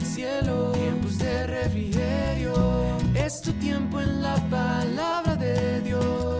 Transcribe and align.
cielo, 0.00 0.72
tiempos 0.72 1.18
de 1.18 1.46
refrigerio. 1.46 2.54
Es 3.14 3.40
tu 3.40 3.52
tiempo 3.52 4.00
en 4.00 4.22
la 4.22 4.36
palabra 4.48 5.36
de 5.36 5.80
Dios. 5.82 6.34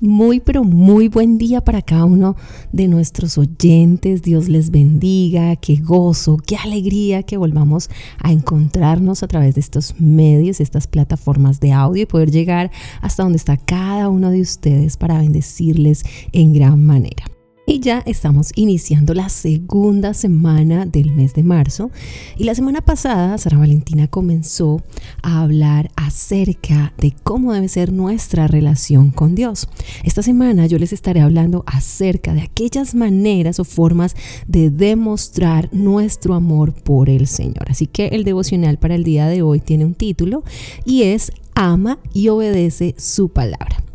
Muy, 0.00 0.40
pero 0.40 0.62
muy 0.62 1.08
buen 1.08 1.38
día 1.38 1.62
para 1.62 1.80
cada 1.80 2.04
uno 2.04 2.36
de 2.70 2.86
nuestros 2.86 3.38
oyentes. 3.38 4.22
Dios 4.22 4.48
les 4.48 4.70
bendiga. 4.70 5.56
Qué 5.56 5.76
gozo, 5.76 6.36
qué 6.36 6.56
alegría 6.56 7.22
que 7.22 7.38
volvamos 7.38 7.88
a 8.18 8.30
encontrarnos 8.30 9.22
a 9.22 9.28
través 9.28 9.54
de 9.54 9.62
estos 9.62 9.98
medios, 9.98 10.60
estas 10.60 10.86
plataformas 10.86 11.60
de 11.60 11.72
audio 11.72 12.02
y 12.02 12.06
poder 12.06 12.30
llegar 12.30 12.70
hasta 13.00 13.22
donde 13.22 13.38
está 13.38 13.56
cada 13.56 14.10
uno 14.10 14.30
de 14.30 14.42
ustedes 14.42 14.96
para 14.96 15.18
bendecirles 15.18 16.04
en 16.32 16.52
gran 16.52 16.84
manera. 16.84 17.24
Y 17.68 17.80
ya 17.80 18.00
estamos 18.06 18.52
iniciando 18.54 19.12
la 19.12 19.28
segunda 19.28 20.14
semana 20.14 20.86
del 20.86 21.10
mes 21.10 21.34
de 21.34 21.42
marzo. 21.42 21.90
Y 22.36 22.44
la 22.44 22.54
semana 22.54 22.80
pasada, 22.80 23.36
Sara 23.38 23.58
Valentina 23.58 24.06
comenzó 24.06 24.84
a 25.22 25.42
hablar 25.42 25.90
acerca 25.96 26.94
de 26.96 27.12
cómo 27.24 27.52
debe 27.52 27.66
ser 27.66 27.92
nuestra 27.92 28.46
relación 28.46 29.10
con 29.10 29.34
Dios. 29.34 29.68
Esta 30.04 30.22
semana 30.22 30.66
yo 30.66 30.78
les 30.78 30.92
estaré 30.92 31.20
hablando 31.20 31.64
acerca 31.66 32.34
de 32.34 32.42
aquellas 32.42 32.94
maneras 32.94 33.58
o 33.58 33.64
formas 33.64 34.14
de 34.46 34.70
demostrar 34.70 35.68
nuestro 35.72 36.34
amor 36.34 36.72
por 36.72 37.10
el 37.10 37.26
Señor. 37.26 37.68
Así 37.68 37.88
que 37.88 38.06
el 38.08 38.22
devocional 38.22 38.78
para 38.78 38.94
el 38.94 39.02
día 39.02 39.26
de 39.26 39.42
hoy 39.42 39.58
tiene 39.58 39.84
un 39.84 39.94
título 39.94 40.44
y 40.84 41.02
es 41.02 41.32
Ama 41.56 41.98
y 42.12 42.28
obedece 42.28 42.94
su 42.96 43.30
palabra. 43.30 43.85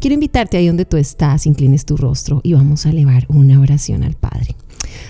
Quiero 0.00 0.14
invitarte 0.14 0.56
ahí 0.56 0.66
donde 0.66 0.86
tú 0.86 0.96
estás, 0.96 1.44
inclines 1.46 1.84
tu 1.84 1.94
rostro 1.94 2.40
y 2.42 2.54
vamos 2.54 2.86
a 2.86 2.90
elevar 2.90 3.26
una 3.28 3.60
oración 3.60 4.02
al 4.02 4.14
Padre. 4.14 4.56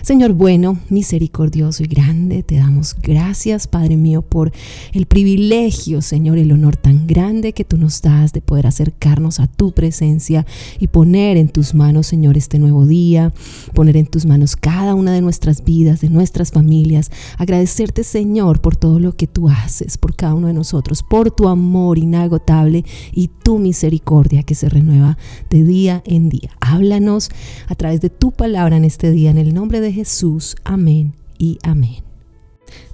Señor 0.03 0.33
bueno, 0.33 0.79
misericordioso 0.89 1.83
y 1.83 1.87
grande, 1.87 2.43
te 2.43 2.57
damos 2.57 2.97
gracias, 3.03 3.67
Padre 3.67 3.97
mío, 3.97 4.23
por 4.23 4.51
el 4.93 5.05
privilegio, 5.05 6.01
Señor, 6.01 6.39
el 6.39 6.53
honor 6.53 6.77
tan 6.77 7.07
grande 7.07 7.53
que 7.53 7.65
tú 7.65 7.77
nos 7.77 8.01
das 8.01 8.33
de 8.33 8.41
poder 8.41 8.67
acercarnos 8.67 9.41
a 9.41 9.47
tu 9.47 9.73
presencia 9.73 10.47
y 10.79 10.87
poner 10.87 11.37
en 11.37 11.49
tus 11.49 11.75
manos, 11.75 12.07
Señor, 12.07 12.39
este 12.39 12.59
nuevo 12.59 12.87
día, 12.87 13.35
poner 13.75 13.99
en 13.99 14.07
tus 14.07 14.25
manos 14.25 14.57
cada 14.57 14.95
una 14.95 15.13
de 15.13 15.21
nuestras 15.21 15.65
vidas, 15.65 16.01
de 16.01 16.09
nuestras 16.09 16.51
familias. 16.51 17.11
Agradecerte, 17.37 18.03
Señor, 18.03 18.63
por 18.63 18.77
todo 18.77 19.01
lo 19.01 19.15
que 19.17 19.27
tú 19.27 19.51
haces, 19.51 19.99
por 19.99 20.17
cada 20.17 20.33
uno 20.33 20.47
de 20.47 20.55
nosotros, 20.55 21.03
por 21.03 21.31
tu 21.31 21.47
amor 21.47 21.99
inagotable 21.99 22.85
y 23.13 23.29
tu 23.29 23.59
misericordia 23.59 24.45
que 24.45 24.55
se 24.55 24.71
renueva 24.71 25.19
de 25.51 25.63
día 25.63 26.03
en 26.07 26.31
día. 26.31 26.51
Háblanos 26.61 27.31
a 27.69 27.75
través 27.75 28.01
de 28.01 28.09
tu 28.09 28.33
palabra 28.33 28.79
en 28.79 28.85
este 28.85 29.11
día, 29.11 29.31
en 29.31 29.39
el 29.39 29.53
nombre 29.53 29.81
de 29.81 29.90
Jesús. 29.93 30.57
Amén 30.65 31.15
y 31.39 31.59
amén. 31.63 32.03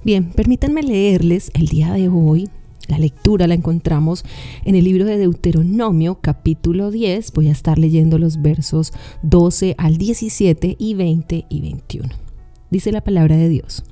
Bien, 0.05 0.31
permítanme 0.33 0.83
leerles 0.83 1.51
el 1.55 1.69
día 1.69 1.93
de 1.93 2.09
hoy. 2.09 2.49
La 2.89 2.99
lectura 2.99 3.47
la 3.47 3.55
encontramos 3.55 4.25
en 4.65 4.77
el 4.77 4.85
libro 4.85 5.05
de 5.05 5.19
Deuteronomio 5.19 6.19
capítulo 6.21 6.91
10. 6.91 7.33
Voy 7.33 7.49
a 7.49 7.53
estar 7.53 7.79
leyendo 7.79 8.19
los 8.19 8.41
versos 8.41 8.93
12 9.23 9.75
al 9.79 9.99
17 9.99 10.77
y 10.79 10.95
20 10.95 11.47
y 11.49 11.61
21. 11.61 12.09
Dice 12.71 12.93
la 12.93 13.03
palabra 13.03 13.37
de 13.37 13.49
Dios. 13.49 13.85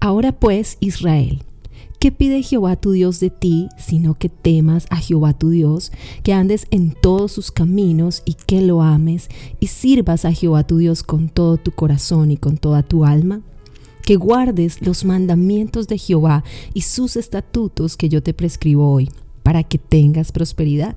Ahora 0.00 0.32
pues, 0.32 0.78
Israel, 0.80 1.42
¿Qué 1.98 2.12
pide 2.12 2.44
Jehová 2.44 2.76
tu 2.76 2.92
Dios 2.92 3.18
de 3.18 3.28
ti, 3.28 3.68
sino 3.76 4.14
que 4.14 4.28
temas 4.28 4.86
a 4.88 4.98
Jehová 4.98 5.36
tu 5.36 5.50
Dios, 5.50 5.90
que 6.22 6.32
andes 6.32 6.68
en 6.70 6.92
todos 6.92 7.32
sus 7.32 7.50
caminos 7.50 8.22
y 8.24 8.34
que 8.34 8.62
lo 8.62 8.82
ames 8.82 9.28
y 9.58 9.66
sirvas 9.66 10.24
a 10.24 10.32
Jehová 10.32 10.64
tu 10.64 10.76
Dios 10.76 11.02
con 11.02 11.28
todo 11.28 11.56
tu 11.56 11.72
corazón 11.72 12.30
y 12.30 12.36
con 12.36 12.56
toda 12.56 12.84
tu 12.84 13.04
alma? 13.04 13.40
Que 14.04 14.14
guardes 14.14 14.80
los 14.80 15.04
mandamientos 15.04 15.88
de 15.88 15.98
Jehová 15.98 16.44
y 16.72 16.82
sus 16.82 17.16
estatutos 17.16 17.96
que 17.96 18.08
yo 18.08 18.22
te 18.22 18.32
prescribo 18.32 18.92
hoy, 18.92 19.10
para 19.42 19.64
que 19.64 19.78
tengas 19.78 20.30
prosperidad. 20.30 20.96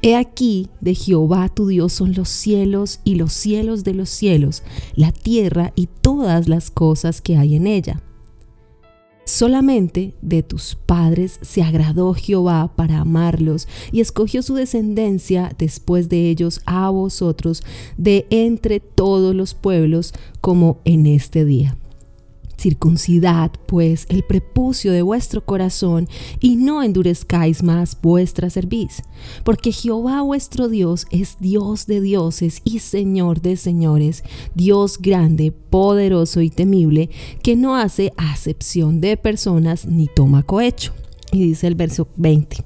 He 0.00 0.16
aquí 0.16 0.70
de 0.80 0.94
Jehová 0.94 1.50
tu 1.50 1.66
Dios 1.66 1.92
son 1.92 2.14
los 2.14 2.30
cielos 2.30 3.00
y 3.04 3.16
los 3.16 3.34
cielos 3.34 3.84
de 3.84 3.92
los 3.92 4.08
cielos, 4.08 4.62
la 4.96 5.12
tierra 5.12 5.74
y 5.76 5.86
todas 6.00 6.48
las 6.48 6.70
cosas 6.70 7.20
que 7.20 7.36
hay 7.36 7.56
en 7.56 7.66
ella 7.66 8.02
Solamente 9.32 10.12
de 10.20 10.42
tus 10.42 10.74
padres 10.74 11.38
se 11.40 11.62
agradó 11.62 12.12
Jehová 12.12 12.70
para 12.76 12.98
amarlos 12.98 13.66
y 13.90 14.02
escogió 14.02 14.42
su 14.42 14.56
descendencia 14.56 15.54
después 15.56 16.10
de 16.10 16.28
ellos 16.28 16.60
a 16.66 16.90
vosotros 16.90 17.62
de 17.96 18.26
entre 18.28 18.78
todos 18.78 19.34
los 19.34 19.54
pueblos 19.54 20.12
como 20.42 20.80
en 20.84 21.06
este 21.06 21.46
día. 21.46 21.78
Circuncidad, 22.62 23.50
pues, 23.66 24.06
el 24.08 24.22
prepucio 24.22 24.92
de 24.92 25.02
vuestro 25.02 25.44
corazón 25.44 26.08
y 26.38 26.54
no 26.54 26.84
endurezcáis 26.84 27.64
más 27.64 28.00
vuestra 28.00 28.50
cerviz, 28.50 29.02
porque 29.42 29.72
Jehová 29.72 30.22
vuestro 30.22 30.68
Dios 30.68 31.06
es 31.10 31.38
Dios 31.40 31.86
de 31.86 32.00
dioses 32.00 32.60
y 32.62 32.78
Señor 32.78 33.40
de 33.40 33.56
señores, 33.56 34.22
Dios 34.54 34.98
grande, 35.00 35.50
poderoso 35.50 36.40
y 36.40 36.50
temible, 36.50 37.10
que 37.42 37.56
no 37.56 37.74
hace 37.74 38.12
acepción 38.16 39.00
de 39.00 39.16
personas 39.16 39.84
ni 39.84 40.06
toma 40.06 40.44
cohecho. 40.44 40.92
Y 41.32 41.42
dice 41.42 41.66
el 41.66 41.74
verso 41.74 42.06
20 42.14 42.58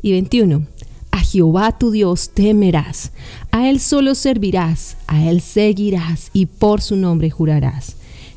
y 0.00 0.12
21. 0.12 0.66
A 1.10 1.18
Jehová 1.18 1.76
tu 1.76 1.90
Dios 1.90 2.30
temerás, 2.30 3.12
a 3.50 3.68
Él 3.68 3.80
solo 3.80 4.14
servirás, 4.14 4.96
a 5.06 5.28
Él 5.28 5.42
seguirás 5.42 6.30
y 6.32 6.46
por 6.46 6.80
su 6.80 6.96
nombre 6.96 7.28
jurarás 7.28 7.95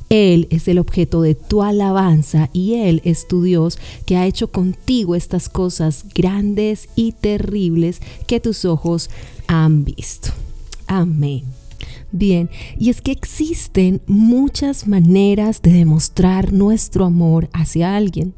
él 0.10 0.48
es 0.50 0.68
el 0.68 0.80
objeto 0.80 1.22
de 1.22 1.36
tu 1.36 1.62
alabanza 1.62 2.50
y 2.52 2.74
Él 2.74 3.02
es 3.06 3.28
tu 3.28 3.44
Dios 3.44 3.78
que 4.06 4.18
ha 4.18 4.26
hecho 4.26 4.52
contigo 4.52 5.16
estas 5.16 5.50
cosas 5.50 6.06
grandes 6.16 6.90
y 6.96 7.12
terribles 7.12 8.02
que 8.26 8.40
tus 8.40 8.66
ojos 8.66 9.10
han 9.48 9.86
visto. 9.86 10.30
Amén. 10.88 11.44
Bien, 12.12 12.50
y 12.80 12.90
es 12.90 13.02
que 13.02 13.12
existen 13.12 14.02
muchas 14.08 14.88
maneras 14.88 15.62
de 15.62 15.72
demostrar 15.72 16.52
nuestro 16.52 17.06
amor 17.06 17.50
hacia 17.54 17.96
alguien. 17.96 18.34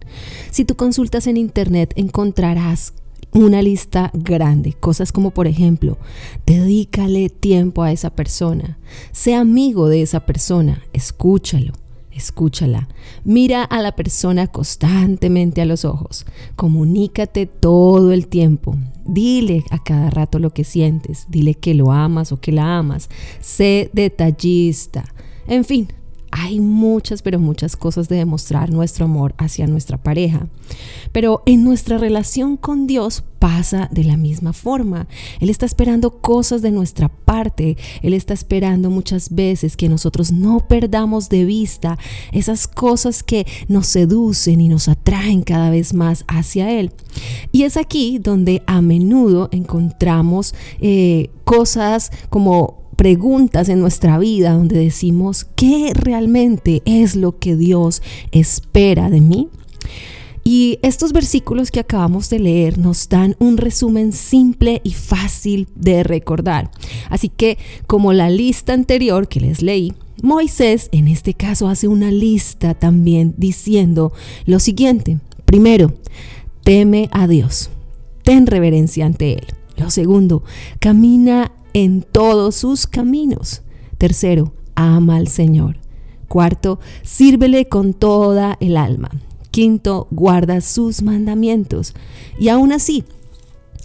Si 0.51 0.65
tú 0.65 0.75
consultas 0.75 1.25
en 1.25 1.37
internet 1.37 1.93
encontrarás 1.95 2.93
una 3.33 3.61
lista 3.61 4.11
grande, 4.13 4.73
cosas 4.73 5.11
como 5.11 5.31
por 5.31 5.47
ejemplo, 5.47 5.97
dedícale 6.45 7.29
tiempo 7.29 7.83
a 7.83 7.91
esa 7.91 8.09
persona, 8.09 8.77
sea 9.11 9.39
amigo 9.39 9.87
de 9.87 10.01
esa 10.01 10.25
persona, 10.25 10.83
escúchalo, 10.93 11.73
escúchala, 12.11 12.89
mira 13.23 13.63
a 13.63 13.81
la 13.81 13.95
persona 13.95 14.47
constantemente 14.47 15.61
a 15.61 15.65
los 15.65 15.85
ojos, 15.85 16.25
comunícate 16.55 17.45
todo 17.45 18.11
el 18.11 18.27
tiempo, 18.27 18.75
dile 19.05 19.63
a 19.69 19.81
cada 19.81 20.09
rato 20.09 20.39
lo 20.39 20.53
que 20.53 20.63
sientes, 20.63 21.25
dile 21.29 21.53
que 21.53 21.73
lo 21.73 21.91
amas 21.91 22.31
o 22.31 22.39
que 22.39 22.51
la 22.51 22.77
amas, 22.77 23.09
sé 23.39 23.89
detallista, 23.93 25.05
en 25.47 25.63
fin, 25.63 25.87
hay 26.31 26.59
muchas, 26.59 27.21
pero 27.21 27.39
muchas 27.39 27.75
cosas 27.75 28.09
de 28.09 28.15
demostrar 28.15 28.71
nuestro 28.71 29.05
amor 29.05 29.35
hacia 29.37 29.67
nuestra 29.67 29.97
pareja. 29.97 30.47
Pero 31.11 31.43
en 31.45 31.63
nuestra 31.63 31.97
relación 31.97 32.57
con 32.57 32.87
Dios 32.87 33.23
pasa 33.39 33.89
de 33.91 34.03
la 34.03 34.17
misma 34.17 34.53
forma. 34.53 35.07
Él 35.39 35.49
está 35.49 35.65
esperando 35.65 36.21
cosas 36.21 36.61
de 36.61 36.71
nuestra 36.71 37.09
parte. 37.09 37.75
Él 38.01 38.13
está 38.13 38.33
esperando 38.33 38.89
muchas 38.89 39.33
veces 39.33 39.75
que 39.75 39.89
nosotros 39.89 40.31
no 40.31 40.67
perdamos 40.67 41.27
de 41.27 41.43
vista 41.43 41.97
esas 42.31 42.67
cosas 42.67 43.23
que 43.23 43.47
nos 43.67 43.87
seducen 43.87 44.61
y 44.61 44.69
nos 44.69 44.87
atraen 44.87 45.41
cada 45.41 45.71
vez 45.71 45.93
más 45.93 46.23
hacia 46.27 46.71
Él. 46.71 46.91
Y 47.51 47.63
es 47.63 47.77
aquí 47.77 48.19
donde 48.19 48.61
a 48.67 48.81
menudo 48.81 49.49
encontramos 49.51 50.53
eh, 50.79 51.31
cosas 51.43 52.11
como 52.29 52.80
preguntas 53.01 53.67
en 53.67 53.79
nuestra 53.79 54.19
vida 54.19 54.53
donde 54.53 54.77
decimos, 54.77 55.47
¿qué 55.55 55.91
realmente 55.95 56.83
es 56.85 57.15
lo 57.15 57.39
que 57.39 57.55
Dios 57.55 58.03
espera 58.31 59.09
de 59.09 59.21
mí? 59.21 59.49
Y 60.43 60.77
estos 60.83 61.11
versículos 61.11 61.71
que 61.71 61.79
acabamos 61.79 62.29
de 62.29 62.37
leer 62.37 62.77
nos 62.77 63.09
dan 63.09 63.35
un 63.39 63.57
resumen 63.57 64.13
simple 64.13 64.81
y 64.83 64.91
fácil 64.91 65.67
de 65.73 66.03
recordar. 66.03 66.69
Así 67.09 67.29
que, 67.29 67.57
como 67.87 68.13
la 68.13 68.29
lista 68.29 68.73
anterior 68.73 69.27
que 69.27 69.39
les 69.39 69.63
leí, 69.63 69.93
Moisés 70.21 70.87
en 70.91 71.07
este 71.07 71.33
caso 71.33 71.69
hace 71.69 71.87
una 71.87 72.11
lista 72.11 72.75
también 72.75 73.33
diciendo 73.35 74.13
lo 74.45 74.59
siguiente. 74.59 75.17
Primero, 75.45 75.95
teme 76.63 77.09
a 77.11 77.27
Dios, 77.27 77.71
ten 78.21 78.45
reverencia 78.45 79.07
ante 79.07 79.33
Él. 79.33 79.47
Lo 79.75 79.89
segundo, 79.89 80.43
camina 80.79 81.51
en 81.73 82.01
todos 82.01 82.55
sus 82.55 82.87
caminos. 82.87 83.61
Tercero, 83.97 84.53
ama 84.75 85.17
al 85.17 85.27
Señor. 85.27 85.77
Cuarto, 86.27 86.79
sírvele 87.03 87.67
con 87.67 87.93
toda 87.93 88.57
el 88.59 88.77
alma. 88.77 89.11
Quinto, 89.51 90.07
guarda 90.11 90.61
sus 90.61 91.01
mandamientos. 91.01 91.93
Y 92.39 92.49
aún 92.49 92.71
así, 92.71 93.03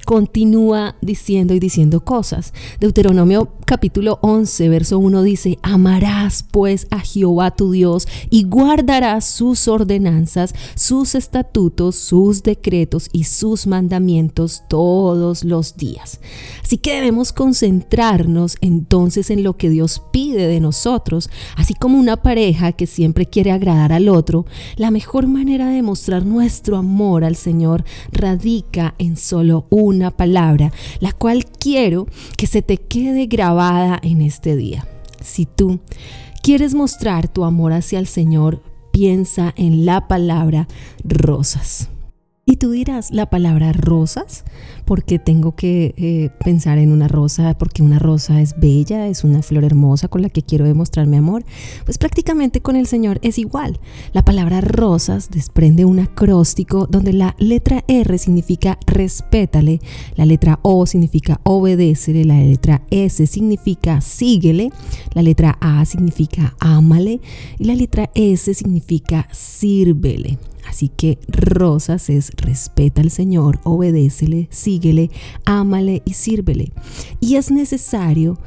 continúa 0.06 0.94
diciendo 1.03 1.53
y 1.53 1.58
diciendo 1.58 2.05
cosas. 2.05 2.55
Deuteronomio 2.79 3.53
capítulo 3.67 4.20
11, 4.23 4.69
verso 4.69 5.00
1 5.00 5.23
dice, 5.25 5.58
amarás 5.62 6.44
pues 6.49 6.87
a 6.91 7.00
Jehová 7.00 7.50
tu 7.50 7.73
Dios 7.73 8.06
y 8.31 8.44
guardarás 8.44 9.25
sus 9.26 9.67
ordenanzas, 9.67 10.55
sus 10.76 11.17
estatutos, 11.17 11.97
sus 11.97 12.44
decretos 12.44 13.08
y 13.12 13.25
sus 13.25 13.67
mandamientos 13.67 14.62
todos 14.69 15.43
los 15.43 15.76
días. 15.76 16.20
Así 16.62 16.79
que 16.79 16.94
debemos 16.94 17.32
concentrarnos 17.32 18.56
entonces 18.61 19.31
en 19.31 19.43
lo 19.43 19.56
que 19.56 19.70
Dios 19.70 20.00
pide 20.12 20.47
de 20.47 20.61
nosotros, 20.61 21.31
así 21.56 21.75
como 21.75 21.99
una 21.99 22.17
pareja 22.17 22.70
que 22.70 22.87
siempre 22.87 23.26
quiere 23.26 23.50
agradar 23.50 23.93
al 23.93 24.08
otro, 24.08 24.47
la 24.76 24.93
mejor 24.93 25.26
manera 25.26 25.69
de 25.69 25.82
mostrar 25.82 26.25
nuestro 26.25 26.76
amor 26.76 27.25
al 27.25 27.35
Señor 27.35 27.85
radica 28.12 28.94
en 28.99 29.17
solo 29.17 29.67
una 29.70 29.95
palabra, 30.10 30.72
la 31.00 31.12
cual 31.12 31.44
quiero 31.44 32.06
que 32.37 32.46
se 32.46 32.62
te 32.62 32.78
quede 32.78 33.26
grabada 33.26 33.98
en 34.02 34.22
este 34.22 34.56
día. 34.56 34.87
Si 35.20 35.46
tú 35.46 35.81
quieres 36.43 36.75
mostrar 36.75 37.28
tu 37.28 37.44
amor 37.44 37.72
hacia 37.72 37.98
el 37.98 38.06
Señor, 38.06 38.62
piensa 38.93 39.52
en 39.56 39.84
la 39.84 40.08
palabra 40.08 40.69
rosas. 41.04 41.88
Y 42.48 42.58
tú 42.58 42.70
dirás, 42.70 43.10
¿la 43.10 43.28
palabra 43.28 43.72
rosas? 43.72 44.44
porque 44.87 45.19
tengo 45.19 45.54
que 45.56 45.94
eh, 45.96 46.31
pensar 46.44 46.78
en 46.78 46.93
una 46.93 47.08
rosa? 47.08 47.58
Porque 47.58 47.82
una 47.82 47.98
rosa 47.98 48.40
es 48.40 48.58
bella, 48.58 49.08
es 49.08 49.25
una 49.25 49.43
flor 49.43 49.64
hermosa 49.64 50.08
con 50.08 50.22
la 50.22 50.31
que 50.31 50.43
quiero 50.43 50.64
demostrar 50.64 51.06
mi 51.06 51.16
amor. 51.16 51.44
Pues 51.84 51.98
prácticamente 51.98 52.62
con 52.62 52.76
el 52.76 52.87
Señor 52.87 53.19
es 53.22 53.37
igual. 53.38 53.81
La 54.12 54.25
palabra 54.25 54.60
rosas 54.60 55.28
desprende 55.31 55.84
un 55.84 55.98
acróstico 55.98 56.87
donde 56.87 57.12
la 57.12 57.34
letra 57.38 57.84
R 57.88 58.16
significa 58.16 58.78
respétale, 58.87 59.81
la 60.14 60.25
letra 60.25 60.60
O 60.62 60.87
significa 60.87 61.40
obedécele, 61.43 62.25
la 62.25 62.38
letra 62.38 62.82
S 62.90 63.26
significa 63.26 64.00
síguele, 64.00 64.70
la 65.14 65.22
letra 65.22 65.58
A 65.60 65.84
significa 65.84 66.54
ámale 66.60 67.20
y 67.58 67.64
la 67.64 67.75
letra 67.75 68.10
S 68.14 68.54
significa 68.54 69.28
sírvele. 69.32 70.38
Así 70.69 70.89
que 70.89 71.19
rosas 71.29 72.11
es 72.11 72.33
respeta 72.37 73.01
al 73.01 73.11
Señor, 73.11 73.61
obedécele, 73.65 74.49
síguele, 74.51 75.11
ámale 75.45 76.03
y 76.05 76.15
sírvele. 76.15 76.73
Y 77.21 77.37
es 77.37 77.51
necesario 77.51 78.39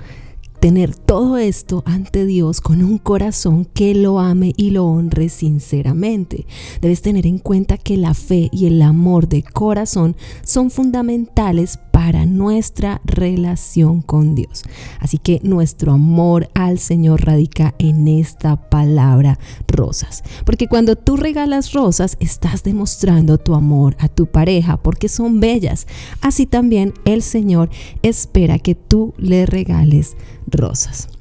tener 0.60 0.96
todo 0.96 1.38
esto 1.38 1.84
ante 1.86 2.26
Dios 2.26 2.62
con 2.62 2.84
un 2.84 2.98
corazón 2.98 3.66
que 3.66 3.96
lo 3.96 4.20
ame 4.20 4.54
y 4.58 4.72
lo 4.72 4.86
honre 4.86 5.30
sinceramente. 5.30 6.46
Debes 6.82 7.02
tener 7.02 7.26
en 7.26 7.40
cuenta 7.40 7.78
que 7.78 7.98
la 7.98 8.14
fe 8.14 8.50
y 8.52 8.68
el 8.68 8.82
amor 8.82 9.28
de 9.30 9.44
corazón 9.44 10.16
son 10.44 10.70
fundamentales 10.70 11.80
para 12.00 12.26
nuestra 12.26 13.02
relación 13.04 14.02
con 14.02 14.34
Dios. 14.34 14.64
Así 15.02 15.18
que 15.18 15.42
nuestro 15.44 15.92
amor 15.92 16.50
al 16.54 16.80
Señor 16.80 17.26
radica 17.26 17.76
en 17.78 18.08
esta 18.08 18.70
palabra 18.70 19.38
rosas. 19.68 20.24
Porque 20.46 20.70
cuando 20.70 20.96
tú 20.96 21.18
regalas 21.18 21.74
rosas, 21.74 22.16
estás 22.22 22.64
demostrando 22.64 23.38
tu 23.38 23.54
amor 23.54 23.98
a 24.00 24.08
tu 24.08 24.28
pareja 24.28 24.78
porque 24.78 25.10
son 25.10 25.42
bellas. 25.42 25.88
Así 26.22 26.46
también 26.46 26.94
el 27.04 27.22
Señor 27.22 27.70
espera 28.02 28.60
que 28.60 28.76
tú 28.76 29.14
le 29.18 29.46
regales 29.46 30.16
rosas. 30.48 31.19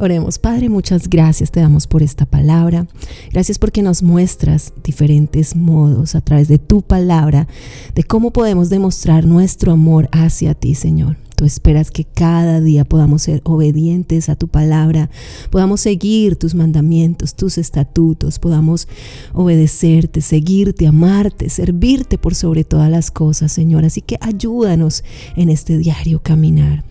Oremos, 0.00 0.38
Padre, 0.38 0.68
muchas 0.68 1.08
gracias 1.08 1.50
te 1.50 1.58
damos 1.58 1.88
por 1.88 2.04
esta 2.04 2.24
palabra. 2.24 2.86
Gracias 3.32 3.58
porque 3.58 3.82
nos 3.82 4.02
muestras 4.02 4.72
diferentes 4.84 5.56
modos 5.56 6.14
a 6.14 6.20
través 6.20 6.46
de 6.46 6.58
tu 6.58 6.82
palabra 6.82 7.48
de 7.96 8.04
cómo 8.04 8.32
podemos 8.32 8.70
demostrar 8.70 9.26
nuestro 9.26 9.72
amor 9.72 10.08
hacia 10.12 10.54
ti, 10.54 10.76
Señor. 10.76 11.16
Tú 11.34 11.44
esperas 11.44 11.90
que 11.90 12.04
cada 12.04 12.60
día 12.60 12.84
podamos 12.84 13.22
ser 13.22 13.40
obedientes 13.44 14.28
a 14.28 14.36
tu 14.36 14.46
palabra, 14.46 15.10
podamos 15.50 15.80
seguir 15.80 16.36
tus 16.36 16.54
mandamientos, 16.54 17.34
tus 17.34 17.58
estatutos, 17.58 18.38
podamos 18.38 18.86
obedecerte, 19.32 20.20
seguirte, 20.20 20.86
amarte, 20.86 21.48
servirte 21.48 22.18
por 22.18 22.36
sobre 22.36 22.62
todas 22.62 22.90
las 22.90 23.10
cosas, 23.10 23.50
Señor. 23.50 23.84
Así 23.84 24.00
que 24.00 24.16
ayúdanos 24.20 25.02
en 25.36 25.48
este 25.48 25.76
diario 25.76 26.20
caminar. 26.22 26.84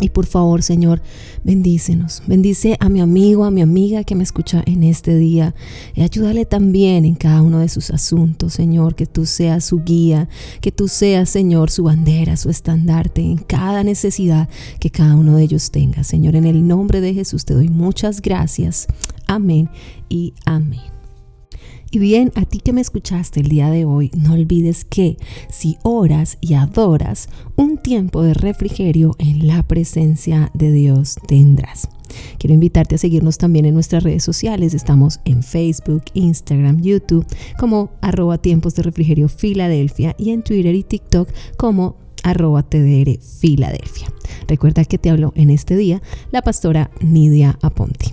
Y 0.00 0.10
por 0.10 0.26
favor, 0.26 0.62
Señor, 0.62 1.02
bendícenos. 1.42 2.22
Bendice 2.26 2.76
a 2.80 2.88
mi 2.88 3.00
amigo, 3.00 3.44
a 3.44 3.50
mi 3.50 3.62
amiga 3.62 4.04
que 4.04 4.14
me 4.14 4.22
escucha 4.22 4.62
en 4.66 4.84
este 4.84 5.16
día. 5.16 5.54
Y 5.94 6.02
ayúdale 6.02 6.44
también 6.44 7.04
en 7.04 7.14
cada 7.14 7.42
uno 7.42 7.58
de 7.58 7.68
sus 7.68 7.90
asuntos, 7.90 8.54
Señor. 8.54 8.94
Que 8.94 9.06
tú 9.06 9.26
seas 9.26 9.64
su 9.64 9.82
guía, 9.82 10.28
que 10.60 10.70
tú 10.70 10.88
seas, 10.88 11.30
Señor, 11.30 11.70
su 11.70 11.84
bandera, 11.84 12.36
su 12.36 12.50
estandarte 12.50 13.22
en 13.22 13.38
cada 13.38 13.82
necesidad 13.82 14.48
que 14.78 14.90
cada 14.90 15.16
uno 15.16 15.36
de 15.36 15.42
ellos 15.42 15.70
tenga. 15.70 16.04
Señor, 16.04 16.36
en 16.36 16.44
el 16.44 16.66
nombre 16.66 17.00
de 17.00 17.14
Jesús 17.14 17.44
te 17.44 17.54
doy 17.54 17.68
muchas 17.68 18.22
gracias. 18.22 18.86
Amén 19.26 19.68
y 20.08 20.34
amén. 20.44 20.97
Y 21.90 21.98
bien, 21.98 22.32
a 22.34 22.44
ti 22.44 22.60
que 22.60 22.74
me 22.74 22.82
escuchaste 22.82 23.40
el 23.40 23.48
día 23.48 23.70
de 23.70 23.86
hoy, 23.86 24.10
no 24.14 24.34
olvides 24.34 24.84
que 24.84 25.16
si 25.50 25.78
oras 25.82 26.36
y 26.40 26.54
adoras, 26.54 27.28
un 27.56 27.78
tiempo 27.78 28.22
de 28.22 28.34
refrigerio 28.34 29.16
en 29.18 29.46
la 29.46 29.62
presencia 29.62 30.50
de 30.52 30.70
Dios 30.70 31.16
tendrás. 31.26 31.88
Quiero 32.38 32.54
invitarte 32.54 32.96
a 32.96 32.98
seguirnos 32.98 33.38
también 33.38 33.64
en 33.64 33.74
nuestras 33.74 34.02
redes 34.02 34.22
sociales. 34.22 34.74
Estamos 34.74 35.20
en 35.24 35.42
Facebook, 35.42 36.04
Instagram, 36.14 36.80
YouTube 36.80 37.26
como 37.58 37.90
arroba 38.00 38.38
tiempos 38.38 38.74
de 38.74 38.82
refrigerio 38.82 39.28
Filadelfia 39.28 40.14
y 40.18 40.30
en 40.30 40.42
Twitter 40.42 40.74
y 40.74 40.82
TikTok 40.82 41.28
como 41.56 41.96
arroba 42.22 42.62
TDR 42.62 43.18
Filadelfia. 43.20 44.12
Recuerda 44.46 44.84
que 44.84 44.98
te 44.98 45.10
hablo 45.10 45.32
en 45.36 45.50
este 45.50 45.76
día 45.76 46.02
la 46.32 46.42
pastora 46.42 46.90
Nidia 47.00 47.58
Aponti. 47.62 48.12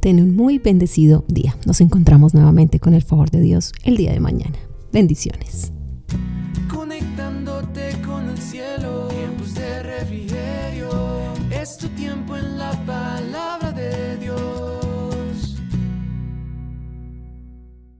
Ten 0.00 0.20
un 0.20 0.34
muy 0.34 0.58
bendecido 0.58 1.24
día. 1.28 1.56
Nos 1.66 1.80
encontramos 1.82 2.32
nuevamente 2.32 2.80
con 2.80 2.94
el 2.94 3.02
favor 3.02 3.30
de 3.30 3.40
Dios 3.40 3.72
el 3.84 3.96
día 3.98 4.12
de 4.12 4.20
mañana. 4.20 4.56
Bendiciones. 4.92 5.72